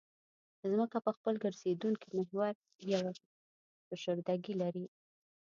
ځمکه 0.71 0.97
په 1.05 1.11
خپل 1.17 1.33
ګرځېدونکي 1.43 2.07
محور 2.17 2.53
یوه 2.93 3.11
فشردګي 3.87 4.53
لري 4.61 4.85